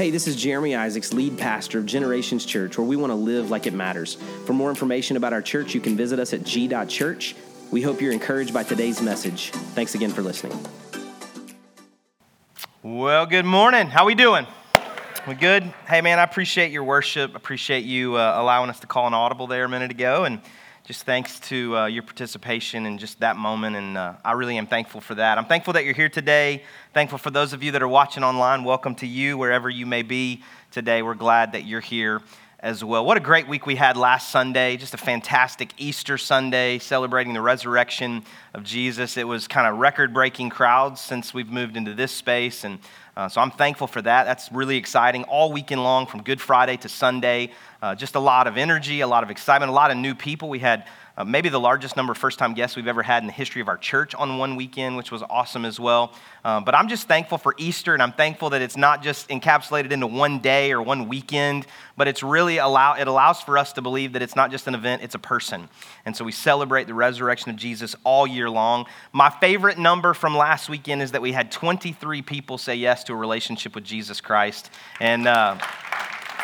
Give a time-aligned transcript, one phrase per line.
[0.00, 3.50] Hey, this is Jeremy Isaacs, lead pastor of Generations Church, where we want to live
[3.50, 4.14] like it matters.
[4.46, 7.36] For more information about our church, you can visit us at g.church.
[7.70, 9.50] We hope you're encouraged by today's message.
[9.50, 10.58] Thanks again for listening.
[12.82, 13.88] Well, good morning.
[13.88, 14.46] How we doing?
[15.28, 15.64] We good?
[15.86, 17.34] Hey, man, I appreciate your worship.
[17.34, 20.40] Appreciate you uh, allowing us to call an audible there a minute ago, and
[20.90, 23.76] just thanks to uh, your participation in just that moment.
[23.76, 25.38] And uh, I really am thankful for that.
[25.38, 26.64] I'm thankful that you're here today.
[26.92, 28.64] Thankful for those of you that are watching online.
[28.64, 31.02] Welcome to you wherever you may be today.
[31.02, 32.22] We're glad that you're here
[32.58, 33.04] as well.
[33.04, 34.76] What a great week we had last Sunday.
[34.76, 39.16] Just a fantastic Easter Sunday celebrating the resurrection of Jesus.
[39.16, 42.64] It was kind of record breaking crowds since we've moved into this space.
[42.64, 42.80] And
[43.20, 44.24] uh, so I'm thankful for that.
[44.24, 45.24] That's really exciting.
[45.24, 47.50] All weekend long, from Good Friday to Sunday,
[47.82, 50.48] uh, just a lot of energy, a lot of excitement, a lot of new people.
[50.48, 50.86] We had
[51.20, 53.60] uh, maybe the largest number of first time guests we've ever had in the history
[53.60, 56.14] of our church on one weekend, which was awesome as well.
[56.42, 59.90] Uh, but I'm just thankful for Easter, and I'm thankful that it's not just encapsulated
[59.90, 61.66] into one day or one weekend,
[61.98, 64.74] but it's really allow it allows for us to believe that it's not just an
[64.74, 65.68] event, it's a person.
[66.06, 68.86] And so we celebrate the resurrection of Jesus all year long.
[69.12, 73.12] My favorite number from last weekend is that we had 23 people say yes to
[73.12, 75.28] a relationship with Jesus Christ, and.
[75.28, 75.58] Uh,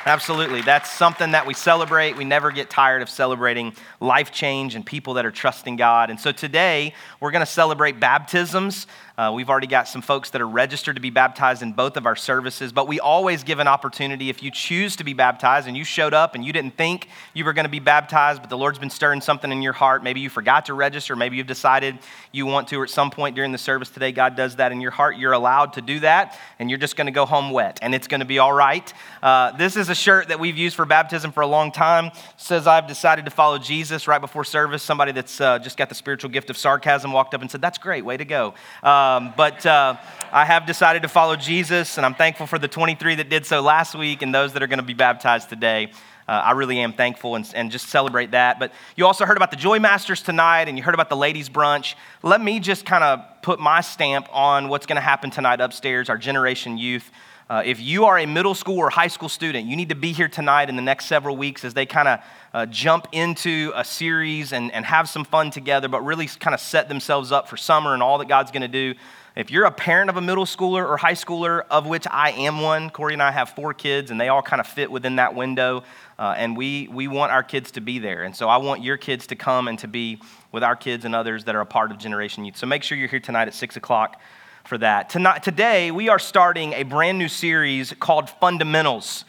[0.07, 0.63] Absolutely.
[0.63, 2.17] That's something that we celebrate.
[2.17, 6.11] We never get tired of celebrating life change and people that are trusting God.
[6.11, 8.87] And so today, we're going to celebrate baptisms.
[9.19, 12.05] Uh, we've already got some folks that are registered to be baptized in both of
[12.05, 15.75] our services, but we always give an opportunity if you choose to be baptized and
[15.75, 18.59] you showed up and you didn't think you were going to be baptized, but the
[18.59, 20.05] Lord's been stirring something in your heart.
[20.05, 21.99] Maybe you forgot to register, maybe you've decided
[22.31, 24.83] you want to, or at some point during the service today, God does that in
[24.83, 25.17] your heart.
[25.17, 28.09] You're allowed to do that, and you're just going to go home wet, and it's
[28.09, 28.93] going to be all right.
[29.23, 32.07] Uh, this is a shirt that we've used for baptism for a long time.
[32.09, 34.83] It says, I've decided to follow Jesus right before service.
[34.83, 37.79] Somebody that's uh, just got the spiritual gift of sarcasm walked up and said, That's
[37.79, 38.53] great, way to go.
[38.83, 39.97] Uh, um, but uh,
[40.33, 43.61] I have decided to follow Jesus, and I'm thankful for the 23 that did so
[43.61, 45.93] last week and those that are going to be baptized today.
[46.27, 48.59] Uh, I really am thankful and, and, just celebrate that.
[48.59, 51.49] But you also heard about the Joy Masters tonight, and you heard about the ladies'
[51.49, 51.95] brunch.
[52.25, 56.11] Let me just kind of put my stamp on what's going to happen tonight upstairs,
[56.11, 57.09] our Generation Youth.
[57.49, 60.11] Uh, if you are a middle school or high school student, you need to be
[60.13, 62.21] here tonight in the next several weeks as they kind of
[62.53, 66.61] uh, jump into a series and, and have some fun together, but really kind of
[66.61, 68.95] set themselves up for summer and all that God's going to do.
[69.37, 72.63] If you're a parent of a middle schooler or high schooler, of which I am
[72.63, 75.37] one, Corey and I have four kids, and they all kind of fit within that
[75.37, 75.85] window.
[76.19, 78.25] Uh, and we, we want our kids to be there.
[78.25, 80.19] And so I want your kids to come and to be
[80.51, 82.57] with our kids and others that are a part of Generation Youth.
[82.57, 84.21] So make sure you're here tonight at 6 o'clock
[84.67, 85.09] for that.
[85.11, 89.25] Tonight, today, we are starting a brand new series called Fundamentals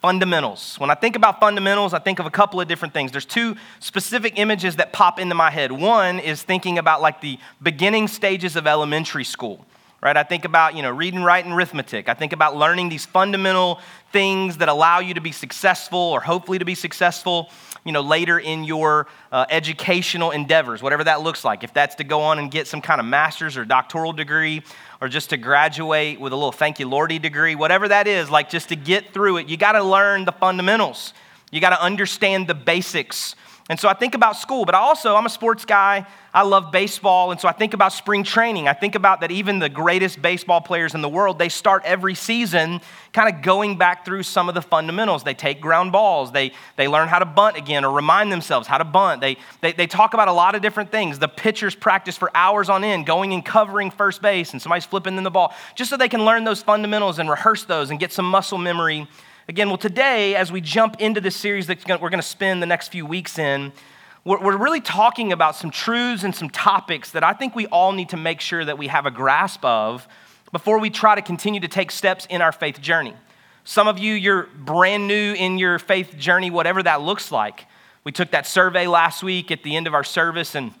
[0.00, 0.76] fundamentals.
[0.78, 3.12] When I think about fundamentals, I think of a couple of different things.
[3.12, 5.70] There's two specific images that pop into my head.
[5.70, 9.66] One is thinking about like the beginning stages of elementary school.
[10.00, 10.16] Right?
[10.16, 12.08] I think about, you know, reading, writing, arithmetic.
[12.08, 13.80] I think about learning these fundamental
[14.10, 17.50] things that allow you to be successful or hopefully to be successful
[17.84, 21.64] you know, later in your uh, educational endeavors, whatever that looks like.
[21.64, 24.62] If that's to go on and get some kind of master's or doctoral degree,
[25.00, 28.50] or just to graduate with a little thank you, Lordy degree, whatever that is, like
[28.50, 31.14] just to get through it, you got to learn the fundamentals.
[31.50, 33.34] You got to understand the basics
[33.70, 36.04] and so I think about school, but I also, I'm a sports guy.
[36.34, 37.30] I love baseball.
[37.30, 38.66] And so I think about spring training.
[38.66, 42.16] I think about that even the greatest baseball players in the world, they start every
[42.16, 42.80] season
[43.12, 45.22] kind of going back through some of the fundamentals.
[45.22, 48.78] They take ground balls, they, they learn how to bunt again or remind themselves how
[48.78, 49.20] to bunt.
[49.20, 51.20] They, they, they talk about a lot of different things.
[51.20, 55.16] The pitchers practice for hours on end, going and covering first base, and somebody's flipping
[55.16, 58.12] in the ball, just so they can learn those fundamentals and rehearse those and get
[58.12, 59.06] some muscle memory
[59.50, 62.66] Again, well, today, as we jump into this series that we're going to spend the
[62.66, 63.72] next few weeks in,
[64.24, 68.10] we're really talking about some truths and some topics that I think we all need
[68.10, 70.06] to make sure that we have a grasp of
[70.52, 73.12] before we try to continue to take steps in our faith journey.
[73.64, 77.66] Some of you, you're brand new in your faith journey, whatever that looks like.
[78.04, 80.72] We took that survey last week at the end of our service, and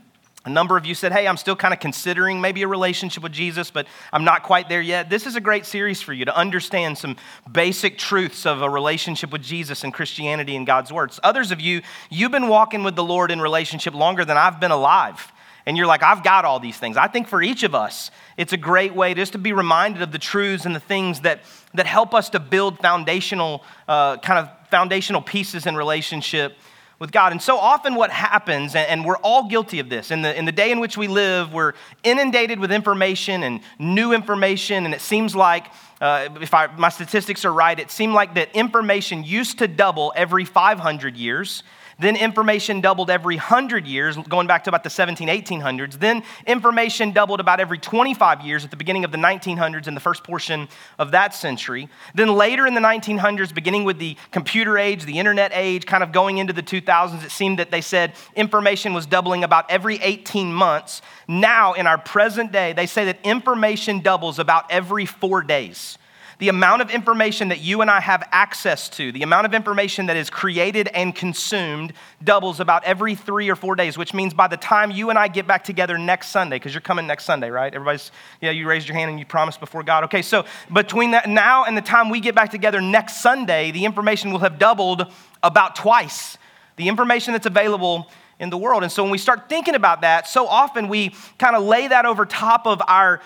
[0.44, 3.32] a number of you said, Hey, I'm still kind of considering maybe a relationship with
[3.32, 5.10] Jesus, but I'm not quite there yet.
[5.10, 7.16] This is a great series for you to understand some
[7.50, 11.20] basic truths of a relationship with Jesus and Christianity and God's words.
[11.22, 14.70] Others of you, you've been walking with the Lord in relationship longer than I've been
[14.70, 15.30] alive.
[15.66, 16.96] And you're like, I've got all these things.
[16.96, 20.10] I think for each of us, it's a great way just to be reminded of
[20.10, 21.42] the truths and the things that,
[21.74, 26.56] that help us to build foundational, uh, kind of foundational pieces in relationship
[27.00, 27.32] with God.
[27.32, 30.52] And so often, what happens, and we're all guilty of this, in the, in the
[30.52, 31.72] day in which we live, we're
[32.04, 35.64] inundated with information and new information, and it seems like,
[36.02, 40.12] uh, if I, my statistics are right, it seemed like that information used to double
[40.14, 41.62] every 500 years.
[42.00, 45.98] Then information doubled every 100 years, going back to about the 17, 1800s.
[45.98, 50.00] Then information doubled about every 25 years at the beginning of the 1900s and the
[50.00, 50.68] first portion
[50.98, 51.88] of that century.
[52.14, 56.10] Then later in the 1900s, beginning with the computer age, the internet age, kind of
[56.10, 60.52] going into the 2000s, it seemed that they said information was doubling about every 18
[60.52, 61.02] months.
[61.28, 65.98] Now, in our present day, they say that information doubles about every four days
[66.40, 70.06] the amount of information that you and I have access to, the amount of information
[70.06, 71.92] that is created and consumed,
[72.24, 75.28] doubles about every three or four days, which means by the time you and I
[75.28, 77.72] get back together next Sunday, because you're coming next Sunday, right?
[77.72, 78.10] Everybody's,
[78.40, 80.04] yeah, you raised your hand and you promised before God.
[80.04, 83.84] Okay, so between that now and the time we get back together next Sunday, the
[83.84, 86.38] information will have doubled about twice.
[86.76, 88.82] The information that's available in the world.
[88.82, 92.06] And so when we start thinking about that, so often we kind of lay that
[92.06, 93.20] over top of our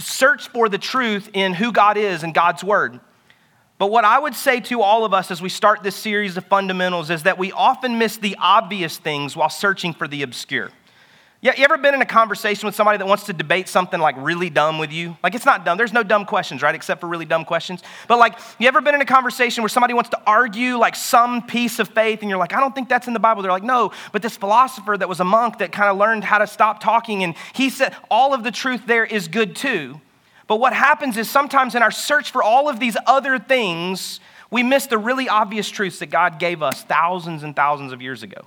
[0.00, 3.00] search for the truth in who God is and God's Word.
[3.78, 6.44] But what I would say to all of us as we start this series of
[6.44, 10.70] fundamentals is that we often miss the obvious things while searching for the obscure.
[11.42, 14.14] Yeah, you ever been in a conversation with somebody that wants to debate something like
[14.18, 15.16] really dumb with you?
[15.22, 15.78] Like it's not dumb.
[15.78, 16.74] There's no dumb questions, right?
[16.74, 17.82] Except for really dumb questions.
[18.08, 21.40] But like, you ever been in a conversation where somebody wants to argue like some
[21.40, 23.40] piece of faith and you're like, I don't think that's in the Bible.
[23.40, 26.36] They're like, no, but this philosopher that was a monk that kind of learned how
[26.36, 29.98] to stop talking and he said all of the truth there is good too.
[30.46, 34.20] But what happens is sometimes in our search for all of these other things,
[34.50, 38.22] we miss the really obvious truths that God gave us thousands and thousands of years
[38.22, 38.46] ago.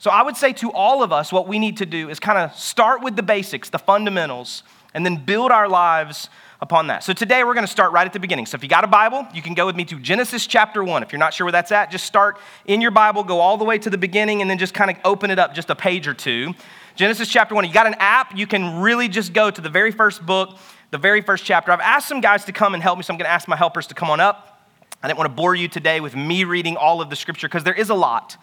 [0.00, 2.38] So I would say to all of us, what we need to do is kind
[2.38, 4.62] of start with the basics, the fundamentals,
[4.94, 6.30] and then build our lives
[6.62, 7.04] upon that.
[7.04, 8.46] So today we're going to start right at the beginning.
[8.46, 11.02] So if you got a Bible, you can go with me to Genesis chapter 1.
[11.02, 13.64] If you're not sure where that's at, just start in your Bible, go all the
[13.64, 16.08] way to the beginning, and then just kind of open it up just a page
[16.08, 16.54] or two.
[16.96, 17.66] Genesis chapter 1.
[17.66, 20.56] You got an app, you can really just go to the very first book,
[20.92, 21.72] the very first chapter.
[21.72, 23.56] I've asked some guys to come and help me, so I'm going to ask my
[23.56, 24.62] helpers to come on up.
[25.02, 27.64] I didn't want to bore you today with me reading all of the scripture because
[27.64, 28.38] there is a lot.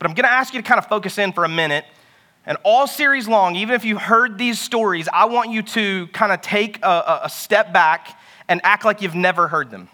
[0.00, 1.84] But I'm going to ask you to kind of focus in for a minute.
[2.46, 6.32] And all series long, even if you heard these stories, I want you to kind
[6.32, 8.18] of take a, a step back
[8.48, 9.90] and act like you've never heard them.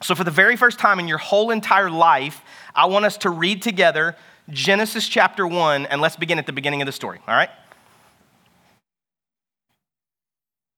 [0.00, 2.40] So, for the very first time in your whole entire life,
[2.72, 4.16] I want us to read together
[4.48, 7.50] Genesis chapter 1, and let's begin at the beginning of the story, all right?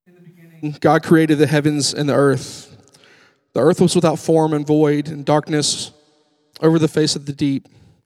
[0.06, 2.70] In the beginning, God created the heavens and the earth.
[3.52, 5.90] The earth was without form and void, and darkness
[6.62, 7.68] over the face of the deep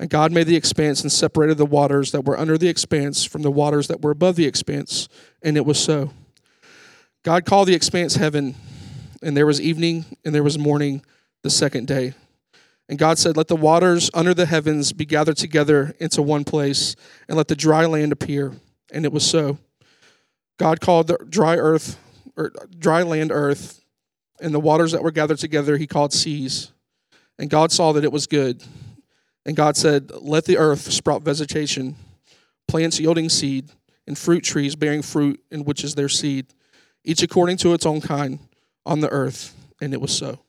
[0.00, 3.42] And God made the expanse and separated the waters that were under the expanse from
[3.42, 5.10] the waters that were above the expanse,
[5.42, 6.10] and it was so.
[7.22, 8.54] God called the expanse heaven,
[9.22, 11.04] and there was evening and there was morning
[11.42, 12.14] the second day.
[12.88, 16.96] And God said, Let the waters under the heavens be gathered together into one place,
[17.28, 18.54] and let the dry land appear.
[18.90, 19.58] And it was so.
[20.58, 21.98] God called the dry earth,
[22.38, 23.84] or dry land earth,
[24.40, 26.72] and the waters that were gathered together he called seas.
[27.38, 28.62] And God saw that it was good.
[29.46, 31.96] And God said, Let the earth sprout vegetation,
[32.68, 33.70] plants yielding seed,
[34.06, 36.46] and fruit trees bearing fruit in which is their seed,
[37.04, 38.38] each according to its own kind
[38.84, 39.54] on the earth.
[39.80, 40.40] And it was so.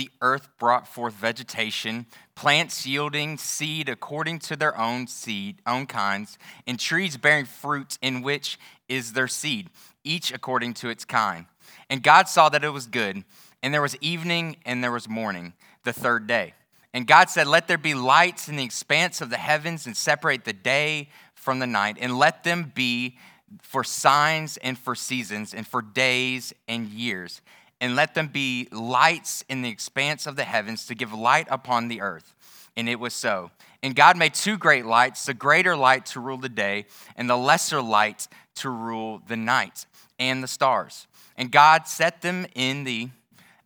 [0.00, 6.38] The earth brought forth vegetation, plants yielding seed according to their own seed, own kinds,
[6.66, 9.68] and trees bearing fruit in which is their seed,
[10.02, 11.44] each according to its kind.
[11.90, 13.24] And God saw that it was good.
[13.62, 15.52] And there was evening and there was morning,
[15.84, 16.54] the third day.
[16.94, 20.44] And God said, Let there be lights in the expanse of the heavens and separate
[20.44, 23.18] the day from the night, and let them be
[23.62, 27.40] for signs and for seasons and for days and years.
[27.80, 31.88] And let them be lights in the expanse of the heavens to give light upon
[31.88, 32.34] the earth.
[32.76, 33.50] And it was so.
[33.82, 37.36] And God made two great lights the greater light to rule the day, and the
[37.36, 39.86] lesser light to rule the night,
[40.18, 41.06] and the stars.
[41.40, 43.08] And God set them in the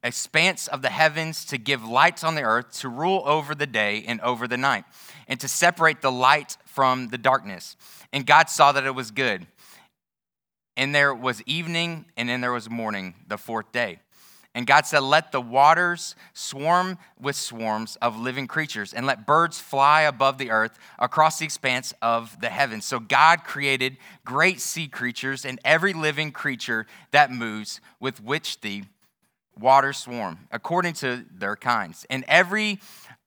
[0.04, 4.04] expanse of the heavens to give lights on the earth, to rule over the day
[4.06, 4.84] and over the night,
[5.26, 7.74] and to separate the light from the darkness.
[8.12, 9.48] And God saw that it was good.
[10.76, 13.98] And there was evening, and then there was morning, the fourth day.
[14.54, 19.58] And God said, Let the waters swarm with swarms of living creatures, and let birds
[19.58, 22.84] fly above the earth across the expanse of the heavens.
[22.84, 28.84] So God created great sea creatures and every living creature that moves, with which the
[29.58, 32.06] waters swarm, according to their kinds.
[32.08, 32.78] And every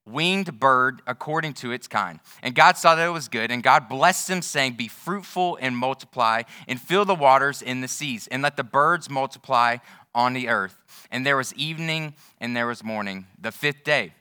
[0.08, 2.20] winged bird according to its kind.
[2.42, 5.78] And God saw that it was good, and God blessed them, saying, Be fruitful and
[5.78, 9.78] multiply, and fill the waters in the seas, and let the birds multiply
[10.18, 10.76] on the earth.
[11.12, 14.14] And there was evening and there was morning, the fifth day.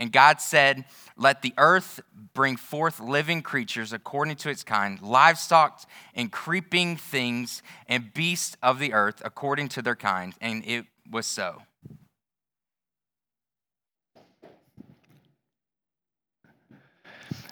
[0.00, 2.00] And God said, Let the earth
[2.32, 5.82] bring forth living creatures according to its kind, livestock
[6.14, 10.34] and creeping things, and beasts of the earth according to their kind.
[10.40, 11.62] And it was so.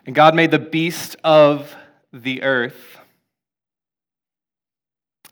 [0.07, 1.77] And God made the beast of
[2.13, 2.97] the earth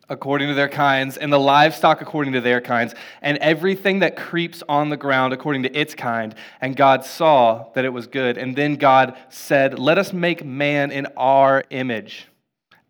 [0.08, 4.62] according to their kinds, and the livestock according to their kinds, and everything that creeps
[4.68, 6.34] on the ground according to its kind.
[6.60, 8.38] And God saw that it was good.
[8.38, 12.28] And then God said, Let us make man in our image.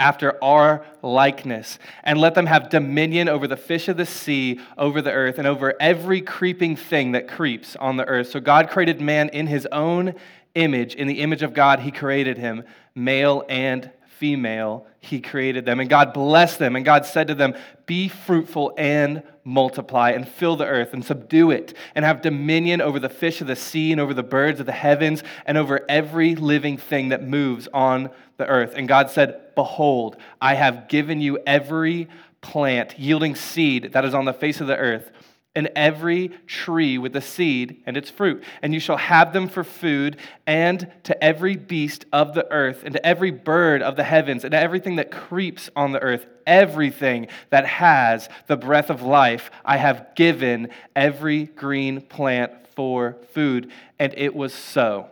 [0.01, 5.03] After our likeness, and let them have dominion over the fish of the sea, over
[5.03, 8.31] the earth, and over every creeping thing that creeps on the earth.
[8.31, 10.15] So God created man in his own
[10.55, 10.95] image.
[10.95, 12.63] In the image of God, he created him,
[12.95, 15.81] male and female, he created them.
[15.81, 17.55] And God blessed them, and God said to them,
[17.87, 22.99] Be fruitful and multiply, and fill the earth, and subdue it, and have dominion over
[22.99, 26.35] the fish of the sea, and over the birds of the heavens, and over every
[26.35, 28.75] living thing that moves on the earth.
[28.77, 32.09] And God said, Behold, I have given you every
[32.41, 35.11] plant yielding seed that is on the face of the earth
[35.59, 38.45] and every tree with a seed and its fruit.
[38.63, 42.95] And you shall have them for food, and to every beast of the earth, and
[42.95, 47.67] to every bird of the heavens, and everything that creeps on the earth, everything that
[47.67, 53.73] has the breath of life, I have given every green plant for food.
[53.99, 55.09] And it was so.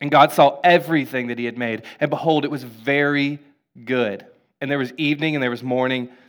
[0.00, 3.38] And God saw everything that He had made, and behold, it was very
[3.84, 4.24] good.
[4.62, 6.08] And there was evening and there was morning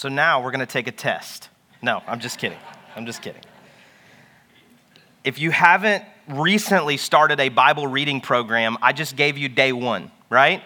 [0.00, 1.50] So now we're going to take a test.
[1.82, 2.56] No, I'm just kidding.
[2.96, 3.42] I'm just kidding.
[5.24, 10.10] If you haven't recently started a Bible reading program, I just gave you day one,
[10.30, 10.62] right?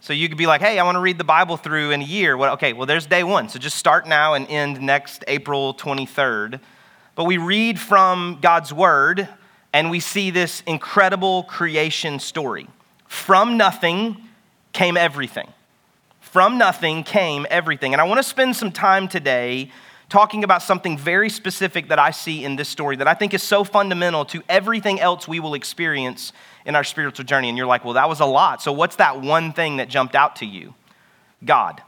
[0.00, 2.04] So you could be like, hey, I want to read the Bible through in a
[2.04, 2.36] year.
[2.36, 3.48] Well, okay, well, there's day one.
[3.48, 6.58] So just start now and end next April 23rd.
[7.14, 9.28] But we read from God's Word
[9.72, 12.66] and we see this incredible creation story.
[13.06, 14.16] From nothing
[14.72, 15.46] came everything.
[16.32, 17.92] From nothing came everything.
[17.92, 19.70] And I want to spend some time today
[20.08, 23.42] talking about something very specific that I see in this story that I think is
[23.42, 26.32] so fundamental to everything else we will experience
[26.64, 27.50] in our spiritual journey.
[27.50, 28.62] And you're like, well, that was a lot.
[28.62, 30.72] So, what's that one thing that jumped out to you?
[31.44, 31.82] God.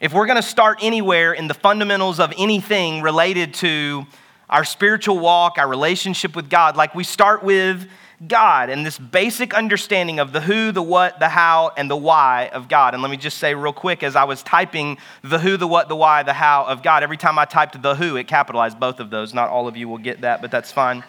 [0.00, 4.06] If we're going to start anywhere in the fundamentals of anything related to
[4.48, 7.86] our spiritual walk, our relationship with God, like we start with
[8.26, 12.50] God and this basic understanding of the who, the what, the how, and the why
[12.52, 12.94] of God.
[12.94, 15.88] And let me just say real quick as I was typing the who, the what,
[15.88, 18.98] the why, the how of God, every time I typed the who, it capitalized both
[18.98, 19.32] of those.
[19.32, 21.04] Not all of you will get that, but that's fine.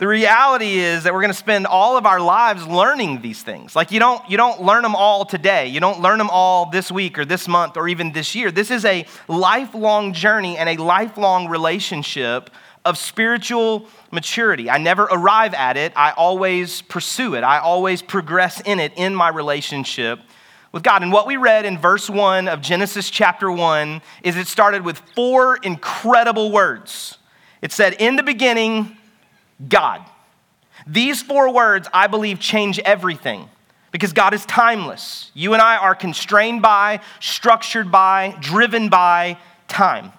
[0.00, 3.76] The reality is that we're going to spend all of our lives learning these things.
[3.76, 5.66] Like you don't you don't learn them all today.
[5.66, 8.50] You don't learn them all this week or this month or even this year.
[8.50, 12.48] This is a lifelong journey and a lifelong relationship
[12.84, 14.70] of spiritual maturity.
[14.70, 19.14] I never arrive at it, I always pursue it, I always progress in it in
[19.14, 20.20] my relationship
[20.72, 21.02] with God.
[21.02, 24.98] And what we read in verse 1 of Genesis chapter 1 is it started with
[25.14, 27.18] four incredible words.
[27.60, 28.96] It said, In the beginning,
[29.68, 30.02] God.
[30.86, 33.48] These four words, I believe, change everything
[33.90, 35.30] because God is timeless.
[35.34, 39.36] You and I are constrained by, structured by, driven by
[39.68, 40.12] time.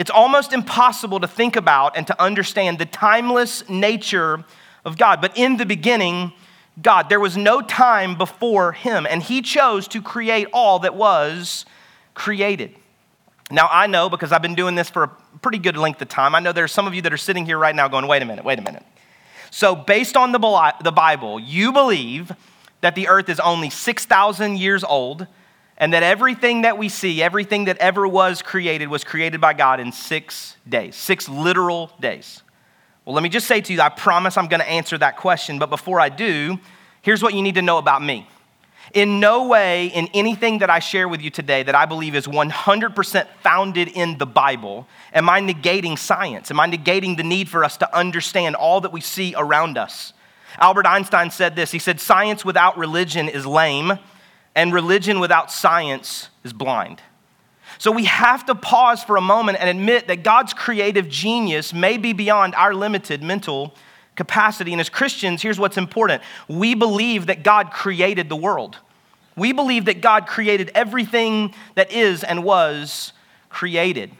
[0.00, 4.42] It's almost impossible to think about and to understand the timeless nature
[4.82, 5.20] of God.
[5.20, 6.32] But in the beginning,
[6.80, 11.66] God, there was no time before Him, and He chose to create all that was
[12.14, 12.74] created.
[13.50, 15.08] Now, I know because I've been doing this for a
[15.42, 17.44] pretty good length of time, I know there are some of you that are sitting
[17.44, 18.84] here right now going, wait a minute, wait a minute.
[19.50, 22.32] So, based on the Bible, you believe
[22.80, 25.26] that the earth is only 6,000 years old
[25.80, 29.80] and that everything that we see, everything that ever was created, was created by God
[29.80, 32.42] in six days, six literal days.
[33.06, 35.58] Well, let me just say to you, I promise I'm going to answer that question,
[35.58, 36.58] but before I do,
[37.00, 38.28] here's what you need to know about me.
[38.92, 42.26] In no way, in anything that I share with you today that I believe is
[42.26, 46.50] 100% founded in the Bible, am I negating science?
[46.50, 50.12] Am I negating the need for us to understand all that we see around us?
[50.58, 53.98] Albert Einstein said this He said, Science without religion is lame,
[54.54, 57.00] and religion without science is blind.
[57.78, 61.96] So we have to pause for a moment and admit that God's creative genius may
[61.96, 63.74] be beyond our limited mental
[64.16, 64.72] capacity.
[64.72, 68.76] And as Christians, here's what's important we believe that God created the world.
[69.36, 73.14] We believe that God created everything that is and was
[73.48, 74.10] created.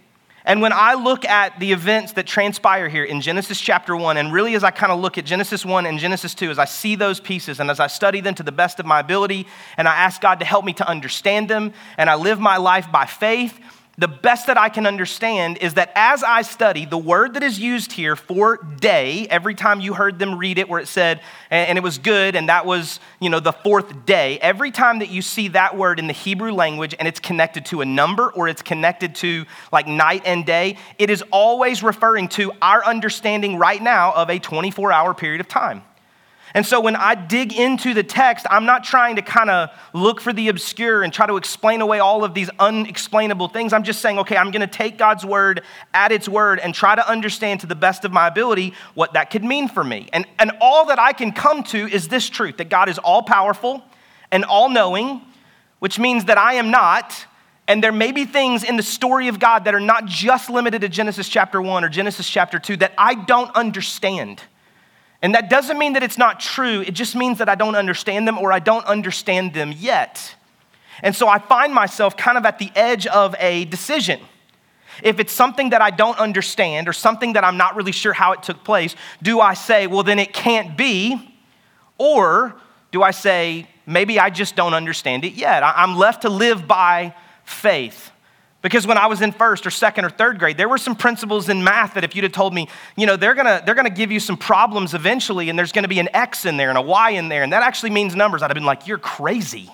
[0.51, 4.33] And when I look at the events that transpire here in Genesis chapter 1, and
[4.33, 6.97] really as I kind of look at Genesis 1 and Genesis 2, as I see
[6.97, 9.95] those pieces and as I study them to the best of my ability, and I
[9.95, 13.61] ask God to help me to understand them, and I live my life by faith,
[14.01, 17.61] the best that I can understand is that as I study, the word that is
[17.61, 21.77] used here for day, every time you heard them read it where it said, and
[21.77, 25.21] it was good, and that was, you know, the fourth day, every time that you
[25.21, 28.63] see that word in the Hebrew language and it's connected to a number or it's
[28.63, 34.15] connected to like night and day, it is always referring to our understanding right now
[34.15, 35.83] of a 24 hour period of time.
[36.53, 40.21] And so when I dig into the text, I'm not trying to kind of look
[40.21, 43.73] for the obscure and try to explain away all of these unexplainable things.
[43.73, 45.63] I'm just saying, okay, I'm going to take God's word
[45.95, 49.31] at its word and try to understand to the best of my ability what that
[49.31, 50.09] could mean for me.
[50.13, 53.23] And, and all that I can come to is this truth that God is all
[53.23, 53.85] powerful
[54.33, 55.23] and all knowing,
[55.79, 57.27] which means that I am not.
[57.69, 60.81] And there may be things in the story of God that are not just limited
[60.81, 64.43] to Genesis chapter 1 or Genesis chapter 2 that I don't understand.
[65.23, 68.27] And that doesn't mean that it's not true, it just means that I don't understand
[68.27, 70.35] them or I don't understand them yet.
[71.03, 74.21] And so I find myself kind of at the edge of a decision.
[75.03, 78.33] If it's something that I don't understand or something that I'm not really sure how
[78.33, 81.35] it took place, do I say, well, then it can't be?
[81.97, 82.55] Or
[82.93, 85.63] do I say, maybe I just don't understand it yet?
[85.63, 88.11] I'm left to live by faith.
[88.63, 91.49] Because when I was in first or second or third grade, there were some principles
[91.49, 94.13] in math that if you'd have told me, you know, they're gonna, they're gonna give
[94.13, 97.11] you some problems eventually, and there's gonna be an X in there and a Y
[97.11, 99.71] in there, and that actually means numbers, I'd have been like, you're crazy.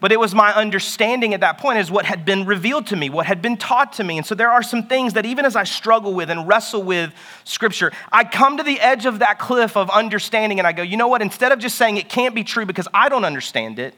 [0.00, 3.10] But it was my understanding at that point is what had been revealed to me,
[3.10, 4.16] what had been taught to me.
[4.16, 7.12] And so there are some things that even as I struggle with and wrestle with
[7.44, 10.96] Scripture, I come to the edge of that cliff of understanding and I go, you
[10.96, 11.20] know what?
[11.20, 13.94] Instead of just saying it can't be true because I don't understand it,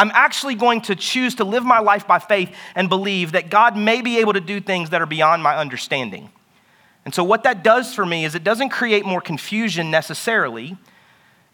[0.00, 3.76] I'm actually going to choose to live my life by faith and believe that God
[3.76, 6.30] may be able to do things that are beyond my understanding.
[7.04, 10.78] And so, what that does for me is it doesn't create more confusion necessarily,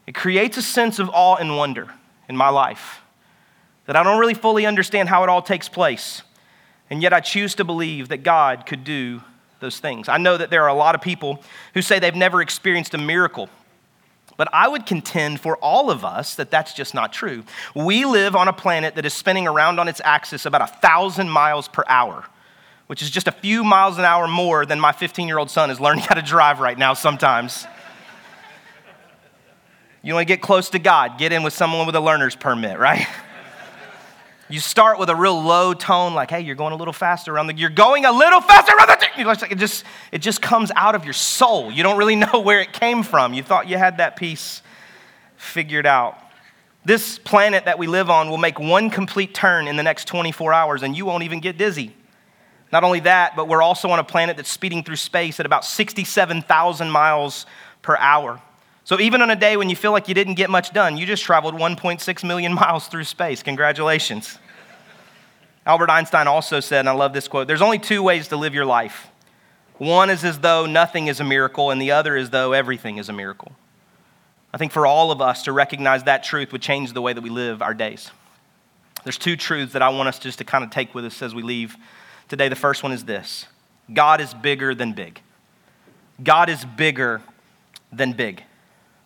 [0.06, 1.92] it creates a sense of awe and wonder
[2.28, 3.00] in my life
[3.86, 6.22] that I don't really fully understand how it all takes place.
[6.88, 9.22] And yet, I choose to believe that God could do
[9.58, 10.08] those things.
[10.08, 11.42] I know that there are a lot of people
[11.74, 13.48] who say they've never experienced a miracle
[14.36, 17.44] but I would contend for all of us that that's just not true.
[17.74, 21.30] We live on a planet that is spinning around on its axis about a thousand
[21.30, 22.24] miles per hour,
[22.86, 25.70] which is just a few miles an hour more than my 15 year old son
[25.70, 27.66] is learning how to drive right now sometimes.
[30.02, 32.78] You want to get close to God, get in with someone with a learner's permit,
[32.78, 33.06] right?
[34.48, 37.48] You start with a real low tone, like, hey, you're going a little faster around
[37.48, 41.04] the, you're going a little faster around the, it just, it just comes out of
[41.04, 41.72] your soul.
[41.72, 43.34] You don't really know where it came from.
[43.34, 44.62] You thought you had that piece
[45.36, 46.18] figured out.
[46.84, 50.52] This planet that we live on will make one complete turn in the next 24
[50.52, 51.92] hours, and you won't even get dizzy.
[52.72, 55.64] Not only that, but we're also on a planet that's speeding through space at about
[55.64, 57.46] 67,000 miles
[57.82, 58.40] per hour.
[58.86, 61.06] So even on a day when you feel like you didn't get much done, you
[61.06, 63.42] just traveled 1.6 million miles through space.
[63.42, 64.38] Congratulations.
[65.66, 68.54] Albert Einstein also said, and I love this quote there's only two ways to live
[68.54, 69.08] your life.
[69.78, 73.08] One is as though nothing is a miracle, and the other is though everything is
[73.08, 73.50] a miracle.
[74.54, 77.20] I think for all of us to recognize that truth would change the way that
[77.20, 78.12] we live our days.
[79.02, 81.34] There's two truths that I want us just to kind of take with us as
[81.34, 81.76] we leave
[82.28, 82.48] today.
[82.48, 83.46] The first one is this
[83.92, 85.20] God is bigger than big.
[86.22, 87.20] God is bigger
[87.92, 88.44] than big.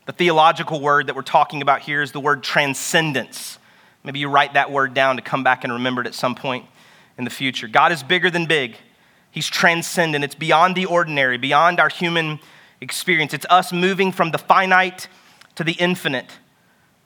[0.07, 3.59] The theological word that we're talking about here is the word transcendence.
[4.03, 6.65] Maybe you write that word down to come back and remember it at some point
[7.19, 7.69] in the future.
[7.69, 8.77] God is bigger than big,
[9.31, 10.25] He's transcendent.
[10.25, 12.41] It's beyond the ordinary, beyond our human
[12.81, 13.33] experience.
[13.33, 15.07] It's us moving from the finite
[15.55, 16.39] to the infinite.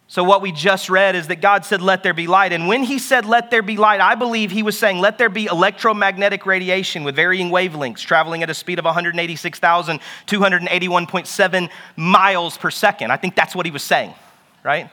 [0.06, 2.52] So, what we just read is that God said, Let there be light.
[2.52, 5.30] And when He said, Let there be light, I believe He was saying, Let there
[5.30, 13.12] be electromagnetic radiation with varying wavelengths traveling at a speed of 186,281.7 miles per second.
[13.12, 14.12] I think that's what He was saying,
[14.62, 14.90] right?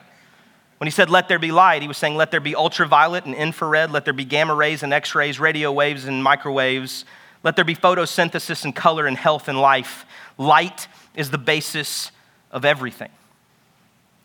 [0.78, 3.36] When He said, Let there be light, He was saying, Let there be ultraviolet and
[3.36, 7.04] infrared, let there be gamma rays and x rays, radio waves and microwaves,
[7.44, 10.06] let there be photosynthesis and color and health and life.
[10.38, 12.12] Light is the basis
[12.50, 13.10] of everything.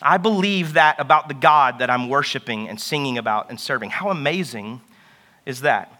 [0.03, 3.91] I believe that about the God that I'm worshiping and singing about and serving.
[3.91, 4.81] How amazing
[5.47, 5.93] is that?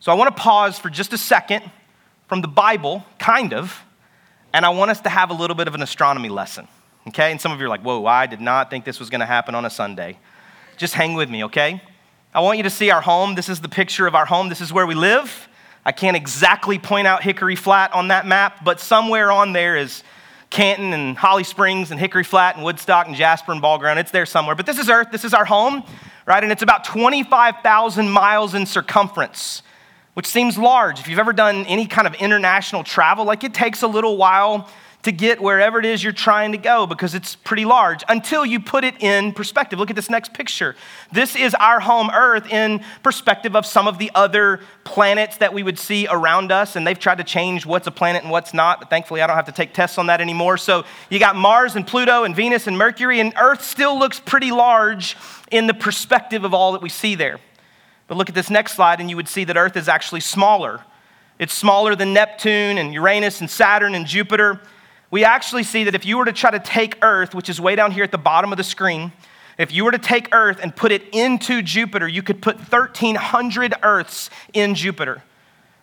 [0.00, 1.70] So I want to pause for just a second
[2.26, 3.84] from the Bible, kind of,
[4.52, 6.66] and I want us to have a little bit of an astronomy lesson.
[7.08, 7.30] Okay?
[7.30, 9.26] And some of you are like, whoa, I did not think this was going to
[9.26, 10.18] happen on a Sunday.
[10.76, 11.82] Just hang with me, okay?
[12.32, 13.34] I want you to see our home.
[13.34, 14.48] This is the picture of our home.
[14.48, 15.48] This is where we live.
[15.84, 20.02] I can't exactly point out Hickory Flat on that map, but somewhere on there is
[20.50, 23.98] Canton and Holly Springs and Hickory Flat and Woodstock and Jasper and Ball Ground.
[23.98, 24.56] It's there somewhere.
[24.56, 25.08] But this is Earth.
[25.12, 25.84] This is our home,
[26.26, 26.42] right?
[26.42, 29.62] And it's about 25,000 miles in circumference,
[30.14, 30.98] which seems large.
[30.98, 34.68] If you've ever done any kind of international travel, like it takes a little while
[35.02, 38.60] to get wherever it is you're trying to go because it's pretty large until you
[38.60, 39.78] put it in perspective.
[39.78, 40.76] Look at this next picture.
[41.10, 45.62] This is our home Earth in perspective of some of the other planets that we
[45.62, 48.80] would see around us, and they've tried to change what's a planet and what's not,
[48.80, 50.58] but thankfully I don't have to take tests on that anymore.
[50.58, 54.50] So you got Mars and Pluto and Venus and Mercury, and Earth still looks pretty
[54.50, 55.16] large
[55.50, 57.38] in the perspective of all that we see there.
[58.06, 60.82] But look at this next slide, and you would see that Earth is actually smaller.
[61.38, 64.60] It's smaller than Neptune and Uranus and Saturn and Jupiter
[65.10, 67.74] we actually see that if you were to try to take Earth, which is way
[67.74, 69.12] down here at the bottom of the screen,
[69.58, 73.74] if you were to take Earth and put it into Jupiter, you could put 1,300
[73.82, 75.22] Earths in Jupiter.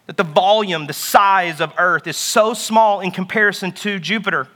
[0.07, 4.47] That the volume, the size of Earth is so small in comparison to Jupiter.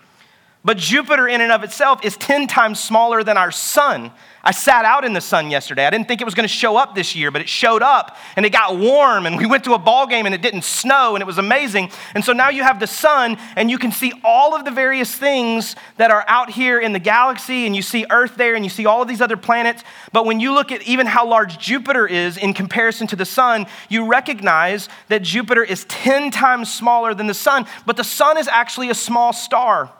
[0.63, 4.11] But Jupiter, in and of itself, is 10 times smaller than our sun.
[4.43, 5.85] I sat out in the sun yesterday.
[5.85, 8.17] I didn't think it was going to show up this year, but it showed up
[8.35, 11.15] and it got warm and we went to a ball game and it didn't snow
[11.15, 11.91] and it was amazing.
[12.13, 15.13] And so now you have the sun and you can see all of the various
[15.13, 18.69] things that are out here in the galaxy and you see Earth there and you
[18.69, 19.83] see all of these other planets.
[20.11, 23.67] But when you look at even how large Jupiter is in comparison to the sun,
[23.89, 28.47] you recognize that Jupiter is 10 times smaller than the sun, but the sun is
[28.47, 29.91] actually a small star.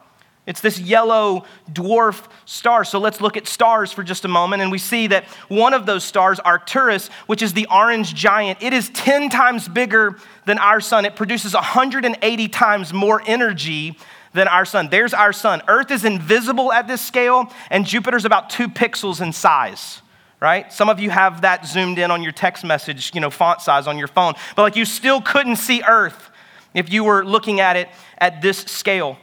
[0.51, 2.83] It's this yellow dwarf star.
[2.83, 4.61] So let's look at stars for just a moment.
[4.61, 8.73] And we see that one of those stars, Arcturus, which is the orange giant, it
[8.73, 11.05] is 10 times bigger than our sun.
[11.05, 13.97] It produces 180 times more energy
[14.33, 14.89] than our sun.
[14.89, 15.61] There's our sun.
[15.69, 20.01] Earth is invisible at this scale, and Jupiter's about two pixels in size
[20.41, 20.73] right?
[20.73, 23.85] Some of you have that zoomed in on your text message, you know, font size
[23.85, 26.31] on your phone, but like you still couldn't see Earth
[26.73, 29.19] if you were looking at it at this scale.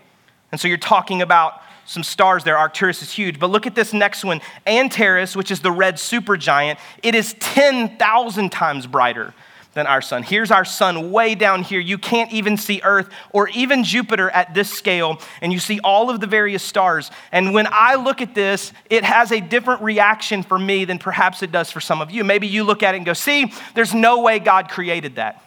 [0.51, 2.59] And so you're talking about some stars there.
[2.59, 3.41] Arcturus is huge.
[3.41, 6.79] But look at this next one Antares, which is the red supergiant.
[7.03, 9.35] It is 10,000 times brighter
[9.75, 10.23] than our sun.
[10.23, 11.81] Here's our sun way down here.
[11.81, 16.11] You can't even see Earth or even Jupiter at this scale, and you see all
[16.11, 17.11] of the various stars.
[17.33, 21.43] And when I look at this, it has a different reaction for me than perhaps
[21.43, 22.25] it does for some of you.
[22.25, 25.43] Maybe you look at it and go, see, there's no way God created that.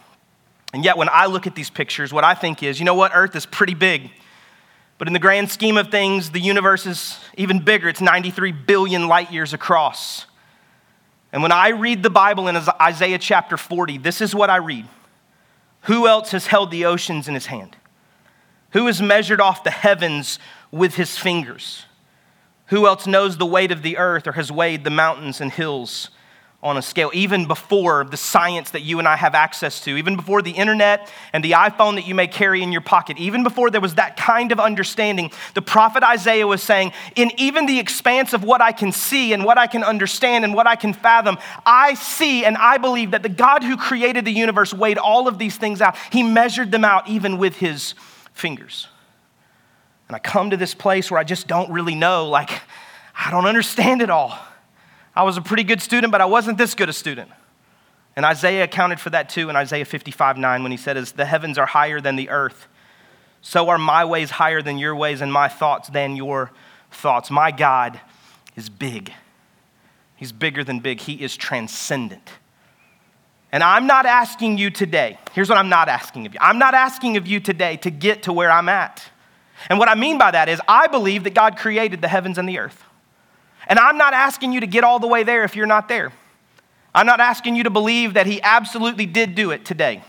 [0.74, 3.12] And yet, when I look at these pictures, what I think is, you know what?
[3.14, 4.12] Earth is pretty big.
[5.02, 7.90] But in the grand scheme of things, the universe is even bigger.
[7.90, 10.28] It's 93 billion light years across.
[11.34, 14.86] And when I read the Bible in Isaiah chapter 40, this is what I read
[15.86, 17.76] Who else has held the oceans in his hand?
[18.74, 20.38] Who has measured off the heavens
[20.70, 21.86] with his fingers?
[22.68, 26.12] Who else knows the weight of the earth or has weighed the mountains and hills?
[26.64, 30.16] On a scale, even before the science that you and I have access to, even
[30.16, 33.72] before the internet and the iPhone that you may carry in your pocket, even before
[33.72, 38.34] there was that kind of understanding, the prophet Isaiah was saying, In even the expanse
[38.34, 41.40] of what I can see and what I can understand and what I can fathom,
[41.66, 45.40] I see and I believe that the God who created the universe weighed all of
[45.40, 45.96] these things out.
[46.12, 47.96] He measured them out even with his
[48.34, 48.88] fingers.
[50.08, 52.52] And I come to this place where I just don't really know, like,
[53.18, 54.38] I don't understand it all.
[55.16, 57.32] I was a pretty good student, but I wasn't this good a student.
[58.16, 61.26] And Isaiah accounted for that too in Isaiah 55 9 when he said, As the
[61.26, 62.68] heavens are higher than the earth,
[63.42, 66.52] so are my ways higher than your ways, and my thoughts than your
[66.92, 67.32] thoughts.
[67.32, 68.00] My God
[68.56, 69.14] is big.
[70.16, 72.30] He's bigger than big, He is transcendent.
[73.54, 76.74] And I'm not asking you today, here's what I'm not asking of you I'm not
[76.74, 79.04] asking of you today to get to where I'm at.
[79.70, 82.48] And what I mean by that is, I believe that God created the heavens and
[82.48, 82.84] the earth.
[83.68, 86.12] And I'm not asking you to get all the way there if you're not there.
[86.94, 90.04] I'm not asking you to believe that he absolutely did do it today.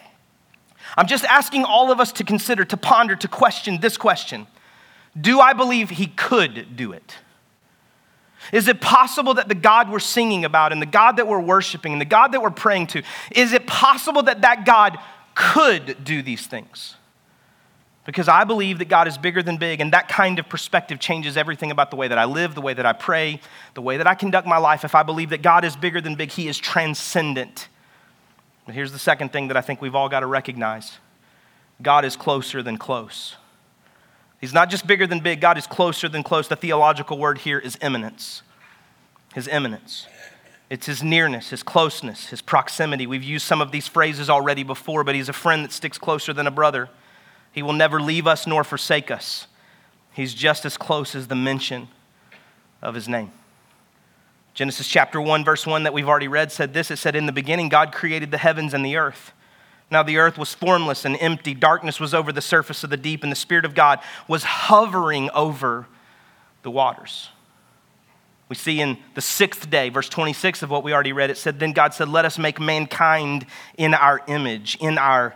[0.97, 4.47] I'm just asking all of us to consider, to ponder, to question this question
[5.19, 7.17] Do I believe he could do it?
[8.53, 11.93] Is it possible that the God we're singing about and the God that we're worshiping
[11.93, 14.99] and the God that we're praying to, is it possible that that God
[15.35, 16.97] could do these things?
[18.05, 21.37] Because I believe that God is bigger than big, and that kind of perspective changes
[21.37, 23.41] everything about the way that I live, the way that I pray,
[23.75, 24.85] the way that I conduct my life.
[24.85, 27.69] If I believe that God is bigger than big, He is transcendent.
[28.67, 30.99] But here's the second thing that I think we've all got to recognize
[31.81, 33.37] God is closer than close.
[34.41, 36.49] He's not just bigger than big, God is closer than close.
[36.49, 38.43] The theological word here is immanence.
[39.35, 40.07] His immanence.
[40.69, 43.07] It's his nearness, his closeness, his proximity.
[43.07, 46.33] We've used some of these phrases already before, but he's a friend that sticks closer
[46.33, 46.89] than a brother.
[47.53, 49.47] He will never leave us nor forsake us.
[50.13, 51.89] He's just as close as the mention
[52.83, 53.31] of his name.
[54.55, 57.33] Genesis chapter 1, verse 1 that we've already read said this it said, In the
[57.33, 59.33] beginning, God created the heavens and the earth.
[59.91, 61.55] Now the earth was formless and empty.
[61.55, 65.31] Darkness was over the surface of the deep, and the Spirit of God was hovering
[65.31, 65.87] over
[66.63, 67.29] the waters.
[68.49, 71.59] We see in the sixth day, verse 26 of what we already read, it said,
[71.59, 73.47] Then God said, Let us make mankind
[73.79, 75.35] in our image, in our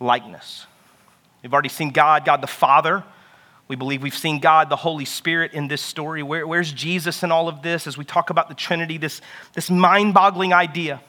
[0.00, 0.66] likeness.
[1.44, 3.04] We've already seen God, God the Father.
[3.68, 6.22] We believe we've seen God, the Holy Spirit, in this story.
[6.22, 9.20] Where, where's Jesus in all of this as we talk about the Trinity, this,
[9.52, 11.02] this mind boggling idea?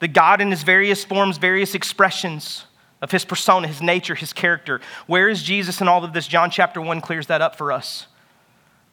[0.00, 2.66] The God in his various forms, various expressions
[3.00, 4.80] of his persona, his nature, his character.
[5.06, 6.26] Where is Jesus in all of this?
[6.26, 8.08] John chapter 1 clears that up for us.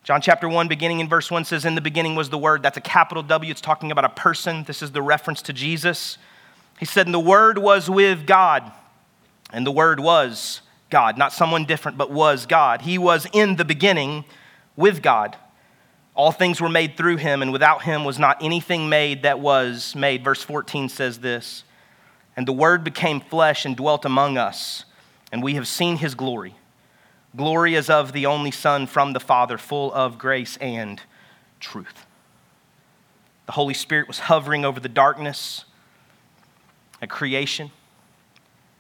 [0.04, 2.62] John chapter 1, beginning in verse 1, says, In the beginning was the Word.
[2.62, 3.50] That's a capital W.
[3.50, 4.64] It's talking about a person.
[4.66, 6.20] This is the reference to Jesus.
[6.78, 8.72] He said, And the Word was with God,
[9.52, 11.18] and the Word was God.
[11.18, 12.82] Not someone different, but was God.
[12.82, 14.26] He was in the beginning
[14.76, 15.36] with God.
[16.16, 19.96] All things were made through him, and without him was not anything made that was
[19.96, 20.24] made.
[20.24, 21.64] Verse 14 says this
[22.38, 24.86] And the Word became flesh and dwelt among us,
[25.32, 26.56] and we have seen his glory.
[27.36, 31.02] Glory as of the only Son from the Father, full of grace and
[31.60, 32.06] truth.
[33.46, 35.66] The Holy Spirit was hovering over the darkness
[37.02, 37.72] at creation.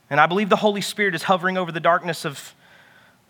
[0.10, 2.54] And I believe the Holy Spirit is hovering over the darkness of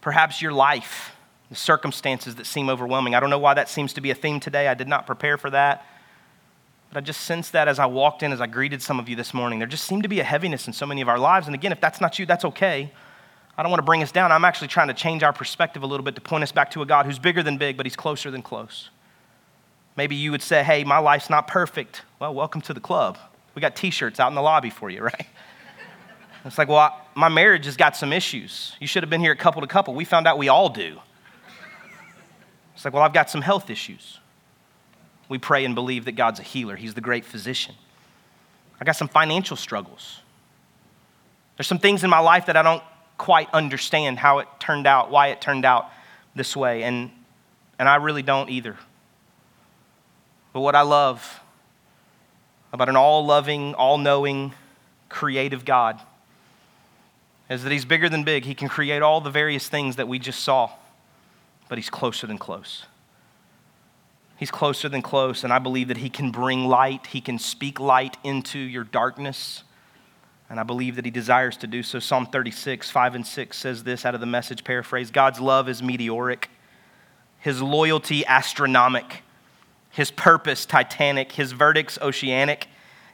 [0.02, 1.16] perhaps your life
[1.50, 3.14] the circumstances that seem overwhelming.
[3.14, 4.68] I don't know why that seems to be a theme today.
[4.68, 5.86] I did not prepare for that.
[6.90, 9.16] But I just sensed that as I walked in, as I greeted some of you
[9.16, 9.60] this morning.
[9.60, 11.46] There just seemed to be a heaviness in so many of our lives.
[11.48, 12.92] And again, if that's not you, that's okay.
[13.58, 14.32] I don't want to bring us down.
[14.32, 16.82] I'm actually trying to change our perspective a little bit to point us back to
[16.82, 18.90] a God who's bigger than big, but he's closer than close.
[19.96, 22.02] Maybe you would say, hey, my life's not perfect.
[22.20, 23.18] Well, welcome to the club.
[23.54, 25.28] We got t shirts out in the lobby for you, right?
[26.46, 28.76] It's like, well, my marriage has got some issues.
[28.80, 29.96] You should have been here at couple to couple.
[29.96, 31.00] We found out we all do.
[32.76, 34.20] It's like, well, I've got some health issues.
[35.28, 37.74] We pray and believe that God's a healer, He's the great physician.
[38.80, 40.20] I got some financial struggles.
[41.58, 42.84] There's some things in my life that I don't
[43.18, 45.90] quite understand how it turned out, why it turned out
[46.36, 47.10] this way, and,
[47.80, 48.76] and I really don't either.
[50.52, 51.40] But what I love
[52.74, 54.54] about an all loving, all knowing,
[55.08, 56.02] creative God
[57.50, 58.46] is that He's bigger than big.
[58.46, 60.72] He can create all the various things that we just saw
[61.68, 62.86] but he's closer than close.
[64.38, 67.08] He's closer than close, and I believe that he can bring light.
[67.08, 69.64] He can speak light into your darkness.
[70.50, 72.00] And I believe that he desires to do so.
[72.00, 75.82] Psalm 36, 5 and 6 says this out of the message paraphrase God's love is
[75.82, 76.50] meteoric,
[77.40, 79.24] his loyalty astronomic,
[79.90, 82.68] his purpose titanic, his verdicts oceanic.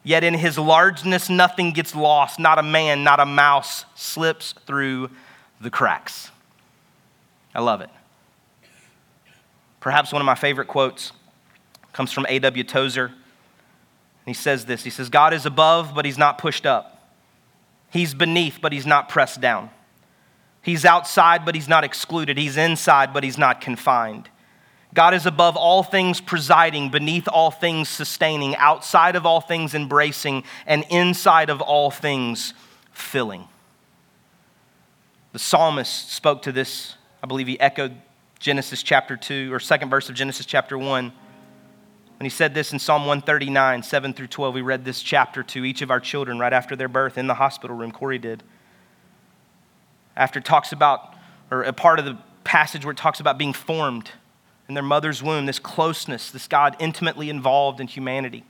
[0.04, 2.40] Yet in his largeness, nothing gets lost.
[2.40, 5.12] Not a man, not a mouse slips through
[5.60, 6.32] the cracks.
[7.54, 7.90] I love it.
[9.80, 11.12] Perhaps one of my favorite quotes
[11.94, 12.64] comes from A.W.
[12.64, 13.12] Tozer.
[14.26, 17.10] He says this He says, God is above, but he's not pushed up.
[17.90, 19.70] He's beneath, but he's not pressed down.
[20.62, 22.38] He's outside, but he's not excluded.
[22.38, 24.30] He's inside, but he's not confined.
[24.94, 30.44] God is above all things presiding, beneath all things sustaining, outside of all things embracing,
[30.66, 32.54] and inside of all things
[32.92, 33.48] filling.
[35.32, 37.96] The psalmist spoke to this, I believe he echoed
[38.40, 41.06] Genesis chapter 2, or second verse of Genesis chapter 1.
[41.08, 45.64] When he said this in Psalm 139, 7 through 12, we read this chapter to
[45.64, 47.92] each of our children right after their birth in the hospital room.
[47.92, 48.44] Corey did.
[50.18, 51.16] After it talks about,
[51.50, 54.12] or a part of the passage where it talks about being formed
[54.72, 58.46] in their mother's womb, this closeness, this God intimately involved in humanity.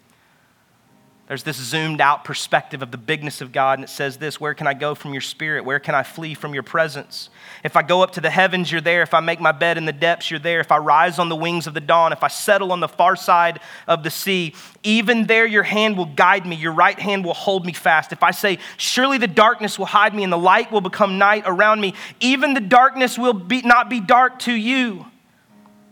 [1.27, 4.53] There's this zoomed out perspective of the bigness of God, and it says this Where
[4.53, 5.65] can I go from your spirit?
[5.65, 7.31] Where can I flee from your presence?
[7.63, 9.01] If I go up to the heavens, you're there.
[9.01, 10.59] If I make my bed in the depths, you're there.
[10.59, 13.15] If I rise on the wings of the dawn, if I settle on the far
[13.15, 14.53] side of the sea,
[14.83, 18.11] even there your hand will guide me, your right hand will hold me fast.
[18.11, 21.45] If I say, Surely the darkness will hide me, and the light will become night
[21.47, 25.07] around me, even the darkness will be, not be dark to you.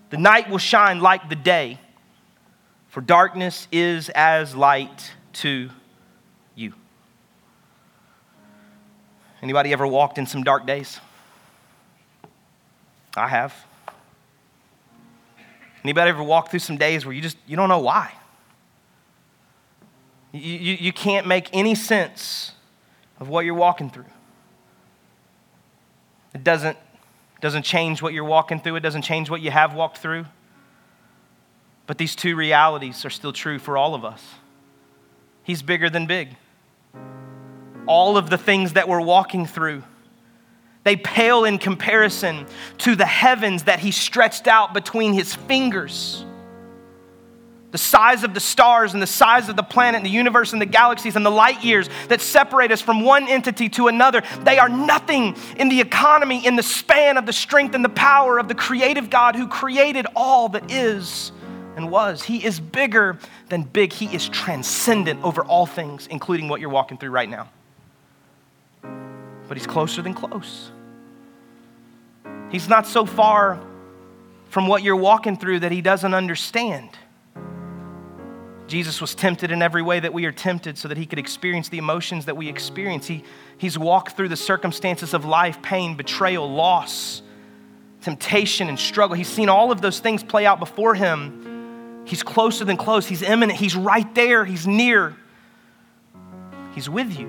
[0.10, 1.80] The night will shine like the day,
[2.88, 5.69] for darkness is as light to
[6.56, 6.74] you.
[9.41, 11.00] Anybody ever walked in some dark days?
[13.15, 13.54] I have.
[15.84, 18.12] Anybody ever walked through some days where you just you don't know why?
[20.32, 22.52] You, you, you can't make any sense
[23.19, 24.06] of what you're walking through.
[26.34, 26.78] It doesn't
[27.39, 30.25] It doesn't change what you're walking through, it doesn't change what you have walked through.
[31.88, 34.21] But these two realities are still true for all of us.
[35.43, 36.36] He's bigger than big.
[37.88, 39.84] All of the things that we're walking through,
[40.84, 42.45] they pale in comparison
[42.80, 46.25] to the heavens that He stretched out between His fingers
[47.71, 50.62] the size of the stars and the size of the planet and the universe and
[50.62, 54.58] the galaxies and the light years that separate us from one entity to another, they
[54.58, 58.47] are nothing in the economy, in the span of the strength and the power of
[58.47, 61.32] the creative God who created all that is
[61.75, 62.23] and was.
[62.23, 63.17] He is bigger
[63.49, 67.49] than big, He is transcendent over all things, including what you're walking through right now.
[69.47, 70.71] But He's closer than close.
[72.51, 73.63] He's not so far
[74.49, 76.89] from what you're walking through that He doesn't understand.
[78.69, 81.69] Jesus was tempted in every way that we are tempted so that he could experience
[81.69, 83.08] the emotions that we experience.
[83.08, 83.23] He,
[83.58, 87.23] he's walked through the circumstances of life pain, betrayal, loss,
[88.01, 89.15] temptation, and struggle.
[89.15, 92.05] He's seen all of those things play out before him.
[92.05, 95.15] He's closer than close, he's immanent, he's right there, he's near,
[96.73, 97.27] he's with you.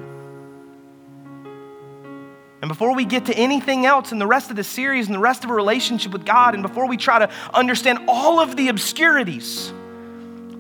[2.63, 5.21] And before we get to anything else in the rest of the series and the
[5.21, 8.69] rest of a relationship with God, and before we try to understand all of the
[8.69, 9.73] obscurities,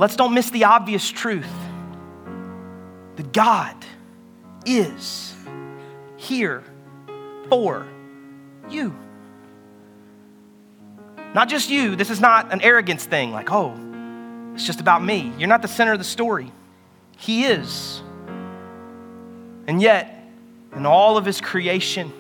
[0.01, 1.53] Let's don't miss the obvious truth
[3.17, 3.77] that God
[4.65, 5.35] is
[6.17, 6.65] here
[7.51, 7.87] for
[8.71, 8.97] you.
[11.35, 11.97] Not just you.
[11.97, 13.75] This is not an arrogance thing, like, oh,
[14.55, 15.35] it's just about me.
[15.37, 16.51] You're not the center of the story.
[17.19, 18.01] He is.
[19.67, 20.31] And yet,
[20.75, 22.11] in all of his creation,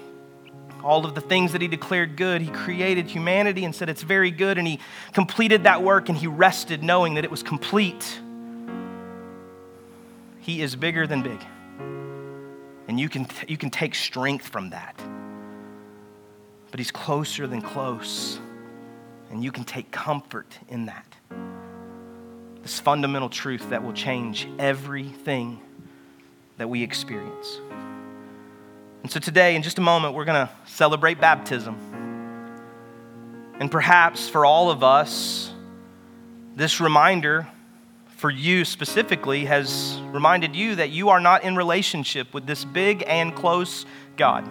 [0.80, 2.42] all of the things that he declared good.
[2.42, 4.80] He created humanity and said it's very good, and he
[5.12, 8.20] completed that work and he rested knowing that it was complete.
[10.40, 11.40] He is bigger than big.
[12.88, 15.00] And you can, you can take strength from that.
[16.70, 18.40] But he's closer than close.
[19.30, 21.06] And you can take comfort in that.
[22.62, 25.60] This fundamental truth that will change everything
[26.56, 27.60] that we experience.
[29.02, 31.76] And so today, in just a moment, we're going to celebrate baptism.
[33.58, 35.52] And perhaps for all of us,
[36.56, 37.46] this reminder
[38.16, 43.02] for you specifically has reminded you that you are not in relationship with this big
[43.06, 43.86] and close
[44.16, 44.46] God.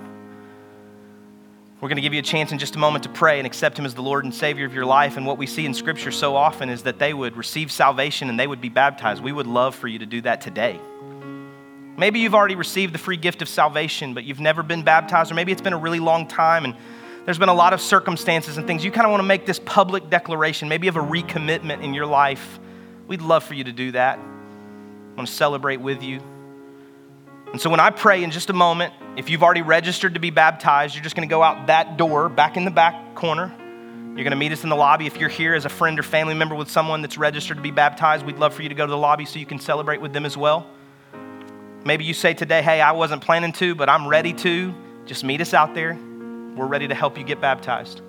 [1.80, 3.80] We're going to give you a chance in just a moment to pray and accept
[3.80, 5.18] Him as the Lord and Savior of your life.
[5.18, 8.40] And what we see in Scripture so often is that they would receive salvation and
[8.40, 9.24] they would be baptized.
[9.24, 10.80] We would love for you to do that today.
[12.00, 15.36] Maybe you've already received the free gift of salvation, but you've never been baptized, or
[15.36, 16.74] maybe it's been a really long time and
[17.26, 18.86] there's been a lot of circumstances and things.
[18.86, 20.70] You kind of want to make this public declaration.
[20.70, 22.58] Maybe have a recommitment in your life.
[23.08, 24.18] We'd love for you to do that.
[24.18, 26.22] I want to celebrate with you.
[27.52, 30.30] And so when I pray in just a moment, if you've already registered to be
[30.30, 33.54] baptized, you're just going to go out that door, back in the back corner.
[34.16, 35.06] You're going to meet us in the lobby.
[35.06, 37.72] If you're here as a friend or family member with someone that's registered to be
[37.72, 40.14] baptized, we'd love for you to go to the lobby so you can celebrate with
[40.14, 40.66] them as well.
[41.86, 44.74] Maybe you say today, hey, I wasn't planning to, but I'm ready to.
[45.06, 45.98] Just meet us out there.
[46.56, 48.02] We're ready to help you get baptized.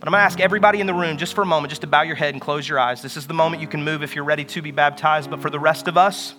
[0.00, 1.86] But I'm going to ask everybody in the room, just for a moment, just to
[1.86, 3.02] bow your head and close your eyes.
[3.02, 5.30] This is the moment you can move if you're ready to be baptized.
[5.30, 6.34] But for the rest of us,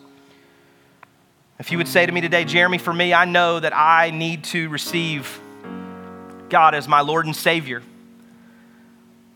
[1.60, 4.44] if you would say to me today, Jeremy, for me, I know that I need
[4.46, 5.40] to receive
[6.50, 7.82] God as my Lord and Savior.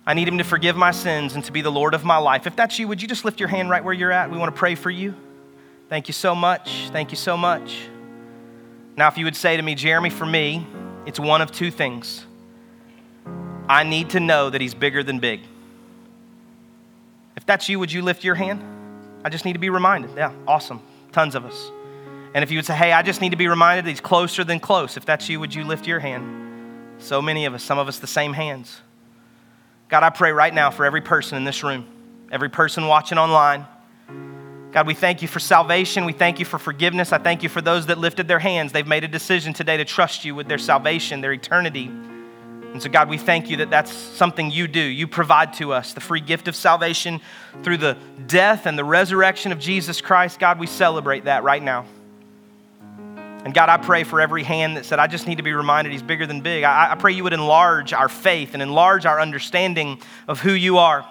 [0.06, 2.48] I need Him to forgive my sins and to be the Lord of my life.
[2.48, 4.32] If that's you, would you just lift your hand right where you're at?
[4.32, 5.15] We want to pray for you.
[5.91, 6.88] Thank you so much.
[6.93, 7.89] Thank you so much.
[8.95, 10.65] Now, if you would say to me, Jeremy, for me,
[11.06, 12.25] it's one of two things.
[13.67, 15.41] I need to know that he's bigger than big.
[17.36, 18.63] If that's you, would you lift your hand?
[19.25, 20.12] I just need to be reminded.
[20.15, 20.82] Yeah, awesome.
[21.12, 21.71] Tons of us.
[22.34, 24.45] And if you would say, hey, I just need to be reminded that he's closer
[24.45, 27.04] than close, if that's you, would you lift your hand?
[27.04, 28.80] So many of us, some of us the same hands.
[29.89, 31.86] God, I pray right now for every person in this room,
[32.32, 33.65] every person watching online
[34.71, 36.05] God, we thank you for salvation.
[36.05, 37.12] We thank you for forgiveness.
[37.12, 38.71] I thank you for those that lifted their hands.
[38.71, 41.88] They've made a decision today to trust you with their salvation, their eternity.
[41.88, 44.79] And so, God, we thank you that that's something you do.
[44.79, 47.19] You provide to us the free gift of salvation
[47.63, 50.39] through the death and the resurrection of Jesus Christ.
[50.39, 51.86] God, we celebrate that right now.
[53.43, 55.91] And God, I pray for every hand that said, I just need to be reminded
[55.91, 56.63] he's bigger than big.
[56.63, 60.77] I, I pray you would enlarge our faith and enlarge our understanding of who you
[60.77, 61.05] are.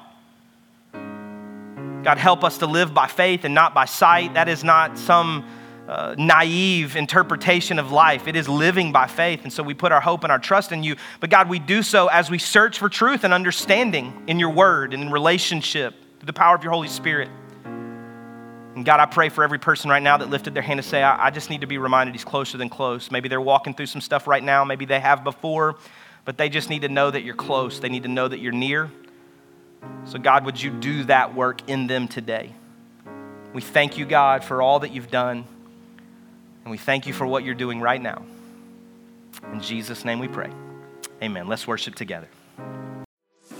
[2.02, 4.34] God, help us to live by faith and not by sight.
[4.34, 5.44] That is not some
[5.86, 8.28] uh, naive interpretation of life.
[8.28, 9.42] It is living by faith.
[9.42, 10.96] And so we put our hope and our trust in you.
[11.18, 14.94] But God, we do so as we search for truth and understanding in your word
[14.94, 17.28] and in relationship through the power of your Holy Spirit.
[17.64, 21.02] And God, I pray for every person right now that lifted their hand to say,
[21.02, 23.10] I, I just need to be reminded he's closer than close.
[23.10, 24.64] Maybe they're walking through some stuff right now.
[24.64, 25.76] Maybe they have before.
[26.24, 27.80] but they just need to know that you're close.
[27.80, 28.90] They need to know that you're near.
[30.04, 32.52] So, God, would you do that work in them today?
[33.52, 35.44] We thank you, God, for all that you've done,
[36.64, 38.24] and we thank you for what you're doing right now.
[39.52, 40.50] In Jesus' name we pray.
[41.22, 41.48] Amen.
[41.48, 42.28] Let's worship together.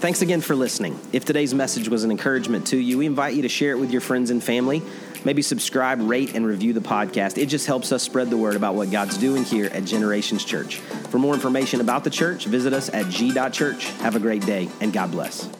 [0.00, 0.98] Thanks again for listening.
[1.12, 3.90] If today's message was an encouragement to you, we invite you to share it with
[3.90, 4.82] your friends and family.
[5.26, 7.36] Maybe subscribe, rate, and review the podcast.
[7.36, 10.76] It just helps us spread the word about what God's doing here at Generations Church.
[11.10, 13.90] For more information about the church, visit us at g.church.
[13.98, 15.50] Have a great day, and God bless.